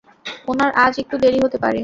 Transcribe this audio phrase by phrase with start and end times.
[0.47, 1.79] উনার আজ একটু দেরি হতে পারে।